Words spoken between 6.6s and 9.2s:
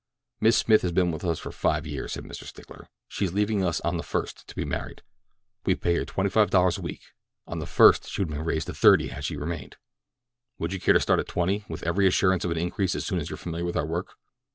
a week. On the first she would have been raised to thirty